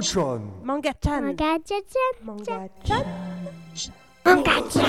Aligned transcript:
Manga-chan. 0.00 0.40
Manga-chan. 0.64 1.20
Manga-chan. 1.20 1.84
Manga-chan. 2.24 3.04
Manga-chan. 4.24 4.88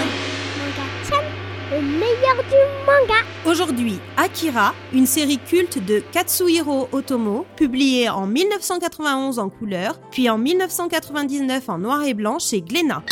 Manga-chan. 0.58 1.24
Le 1.70 1.82
meilleur 1.82 2.38
du 2.50 2.56
manga. 2.86 3.20
Aujourd'hui, 3.46 4.00
Akira, 4.16 4.74
une 4.94 5.06
série 5.06 5.38
culte 5.38 5.84
de 5.84 6.00
Katsuhiro 6.00 6.88
Otomo, 6.94 7.46
publiée 7.58 8.08
en 8.10 8.26
1991 8.26 9.40
en 9.40 9.50
couleur, 9.50 10.00
puis 10.12 10.30
en 10.30 10.38
1999 10.38 11.68
en 11.68 11.78
noir 11.80 12.04
et 12.04 12.14
blanc 12.14 12.40
chez 12.40 12.62
Glénat. 12.62 13.04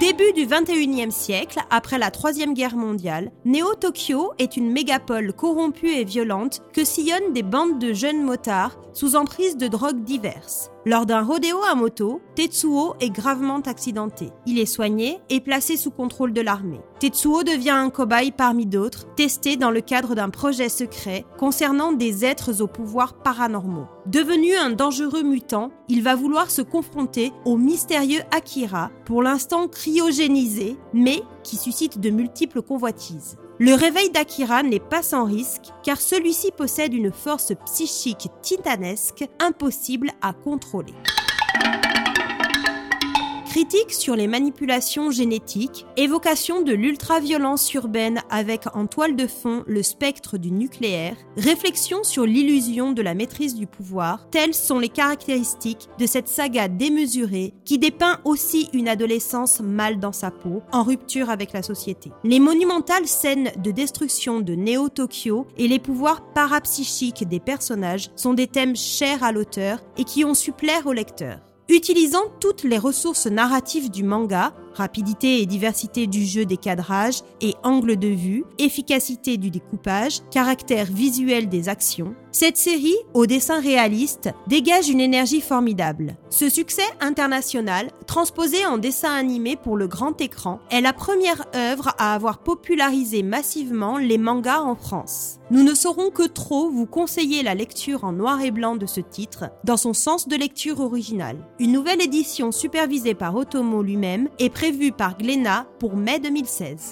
Début 0.00 0.32
du 0.32 0.46
21e 0.46 1.10
siècle, 1.10 1.60
après 1.70 1.98
la 1.98 2.10
Troisième 2.10 2.54
Guerre 2.54 2.76
mondiale, 2.76 3.30
Néo-Tokyo 3.44 4.32
est 4.38 4.56
une 4.56 4.72
mégapole 4.72 5.32
corrompue 5.32 5.90
et 5.90 6.04
violente 6.04 6.62
que 6.72 6.84
sillonnent 6.84 7.32
des 7.32 7.42
bandes 7.42 7.78
de 7.78 7.92
jeunes 7.92 8.22
motards 8.22 8.78
sous 8.94 9.16
emprise 9.16 9.56
de 9.56 9.68
drogues 9.68 10.02
diverses. 10.02 10.71
Lors 10.84 11.06
d'un 11.06 11.22
rodéo 11.22 11.58
à 11.70 11.76
moto, 11.76 12.20
Tetsuo 12.34 12.94
est 12.98 13.10
gravement 13.10 13.60
accidenté. 13.60 14.30
Il 14.46 14.58
est 14.58 14.66
soigné 14.66 15.20
et 15.30 15.40
placé 15.40 15.76
sous 15.76 15.92
contrôle 15.92 16.32
de 16.32 16.40
l'armée. 16.40 16.80
Tetsuo 16.98 17.44
devient 17.44 17.70
un 17.70 17.88
cobaye 17.88 18.32
parmi 18.32 18.66
d'autres, 18.66 19.06
testé 19.14 19.56
dans 19.56 19.70
le 19.70 19.80
cadre 19.80 20.16
d'un 20.16 20.28
projet 20.28 20.68
secret 20.68 21.24
concernant 21.38 21.92
des 21.92 22.24
êtres 22.24 22.62
aux 22.62 22.66
pouvoirs 22.66 23.14
paranormaux. 23.14 23.86
Devenu 24.06 24.56
un 24.56 24.70
dangereux 24.70 25.22
mutant, 25.22 25.70
il 25.88 26.02
va 26.02 26.16
vouloir 26.16 26.50
se 26.50 26.62
confronter 26.62 27.32
au 27.44 27.56
mystérieux 27.56 28.22
Akira, 28.32 28.90
pour 29.04 29.22
l'instant 29.22 29.68
cryogénisé, 29.68 30.76
mais 30.92 31.22
qui 31.44 31.56
suscite 31.56 32.00
de 32.00 32.10
multiples 32.10 32.60
convoitises. 32.60 33.36
Le 33.64 33.74
réveil 33.74 34.10
d'Akira 34.10 34.64
n'est 34.64 34.80
pas 34.80 35.04
sans 35.04 35.24
risque, 35.24 35.70
car 35.84 36.00
celui-ci 36.00 36.50
possède 36.50 36.92
une 36.92 37.12
force 37.12 37.52
psychique 37.64 38.26
titanesque 38.42 39.24
impossible 39.38 40.10
à 40.20 40.32
contrôler. 40.32 40.94
Critique 43.52 43.92
sur 43.92 44.16
les 44.16 44.28
manipulations 44.28 45.10
génétiques, 45.10 45.84
évocation 45.98 46.62
de 46.62 46.72
l'ultraviolence 46.72 47.74
urbaine 47.74 48.22
avec 48.30 48.62
en 48.74 48.86
toile 48.86 49.14
de 49.14 49.26
fond 49.26 49.62
le 49.66 49.82
spectre 49.82 50.38
du 50.38 50.50
nucléaire, 50.50 51.16
réflexion 51.36 52.02
sur 52.02 52.24
l'illusion 52.24 52.92
de 52.92 53.02
la 53.02 53.12
maîtrise 53.12 53.54
du 53.54 53.66
pouvoir, 53.66 54.26
telles 54.30 54.54
sont 54.54 54.78
les 54.78 54.88
caractéristiques 54.88 55.90
de 55.98 56.06
cette 56.06 56.28
saga 56.28 56.68
démesurée 56.68 57.52
qui 57.66 57.78
dépeint 57.78 58.20
aussi 58.24 58.70
une 58.72 58.88
adolescence 58.88 59.60
mal 59.60 60.00
dans 60.00 60.12
sa 60.12 60.30
peau, 60.30 60.62
en 60.72 60.82
rupture 60.82 61.28
avec 61.28 61.52
la 61.52 61.62
société. 61.62 62.10
Les 62.24 62.40
monumentales 62.40 63.06
scènes 63.06 63.50
de 63.58 63.70
destruction 63.70 64.40
de 64.40 64.54
Néo-Tokyo 64.54 65.46
et 65.58 65.68
les 65.68 65.78
pouvoirs 65.78 66.24
parapsychiques 66.32 67.28
des 67.28 67.38
personnages 67.38 68.08
sont 68.16 68.32
des 68.32 68.46
thèmes 68.46 68.76
chers 68.76 69.22
à 69.22 69.30
l'auteur 69.30 69.80
et 69.98 70.04
qui 70.04 70.24
ont 70.24 70.32
su 70.32 70.52
plaire 70.52 70.86
au 70.86 70.94
lecteur. 70.94 71.51
Utilisant 71.68 72.24
toutes 72.40 72.64
les 72.64 72.78
ressources 72.78 73.26
narratives 73.26 73.90
du 73.90 74.02
manga, 74.02 74.52
rapidité 74.74 75.40
et 75.40 75.46
diversité 75.46 76.06
du 76.06 76.24
jeu 76.24 76.44
des 76.44 76.56
cadrages 76.56 77.22
et 77.40 77.54
angle 77.62 77.96
de 77.96 78.08
vue, 78.08 78.44
efficacité 78.58 79.36
du 79.36 79.50
découpage, 79.50 80.20
caractère 80.30 80.86
visuel 80.86 81.48
des 81.48 81.68
actions, 81.68 82.14
cette 82.34 82.56
série, 82.56 82.96
au 83.12 83.26
dessin 83.26 83.60
réaliste, 83.60 84.30
dégage 84.46 84.88
une 84.88 85.00
énergie 85.00 85.42
formidable. 85.42 86.16
Ce 86.30 86.48
succès 86.48 86.82
international, 87.00 87.90
transposé 88.06 88.64
en 88.64 88.78
dessin 88.78 89.12
animé 89.12 89.56
pour 89.56 89.76
le 89.76 89.86
grand 89.86 90.18
écran, 90.18 90.58
est 90.70 90.80
la 90.80 90.94
première 90.94 91.44
œuvre 91.54 91.94
à 91.98 92.14
avoir 92.14 92.38
popularisé 92.38 93.22
massivement 93.22 93.98
les 93.98 94.16
mangas 94.16 94.62
en 94.62 94.74
France. 94.74 95.40
Nous 95.50 95.62
ne 95.62 95.74
saurons 95.74 96.08
que 96.08 96.26
trop 96.26 96.70
vous 96.70 96.86
conseiller 96.86 97.42
la 97.42 97.54
lecture 97.54 98.04
en 98.04 98.12
noir 98.12 98.40
et 98.40 98.50
blanc 98.50 98.76
de 98.76 98.86
ce 98.86 99.00
titre, 99.00 99.50
dans 99.64 99.76
son 99.76 99.92
sens 99.92 100.26
de 100.26 100.34
lecture 100.34 100.80
original. 100.80 101.36
Une 101.58 101.72
nouvelle 101.72 102.00
édition 102.00 102.50
supervisée 102.50 103.12
par 103.12 103.36
Otomo 103.36 103.82
lui-même 103.82 104.30
est 104.38 104.54
prévue 104.62 104.92
par 104.92 105.18
Glénat 105.18 105.66
pour 105.80 105.96
mai 105.96 106.20
2016. 106.20 106.90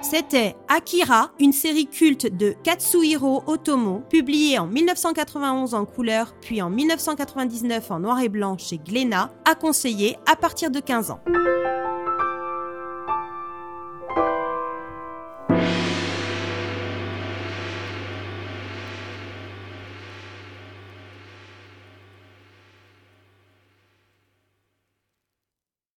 C'était 0.00 0.54
Akira, 0.68 1.32
une 1.40 1.52
série 1.52 1.88
culte 1.88 2.32
de 2.36 2.54
Katsuhiro 2.62 3.42
Otomo, 3.48 4.04
publiée 4.08 4.60
en 4.60 4.68
1991 4.68 5.74
en 5.74 5.86
couleur, 5.86 6.36
puis 6.40 6.62
en 6.62 6.70
1999 6.70 7.90
en 7.90 7.98
noir 7.98 8.20
et 8.20 8.28
blanc 8.28 8.56
chez 8.58 8.78
Glénat, 8.78 9.32
à 9.44 9.56
conseiller 9.56 10.16
à 10.30 10.36
partir 10.36 10.70
de 10.70 10.78
15 10.78 11.10
ans. 11.10 11.20